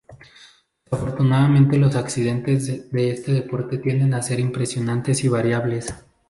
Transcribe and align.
Desafortunadamente 0.89 1.77
los 1.77 1.95
accidentes 1.95 2.89
de 2.91 3.11
este 3.11 3.33
deporte 3.33 3.77
tienden 3.77 4.15
a 4.15 4.23
ser 4.23 4.39
impresionantes 4.39 5.23
y 5.23 5.27
variables. 5.27 5.93